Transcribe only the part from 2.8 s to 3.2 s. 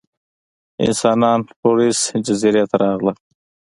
راغلل.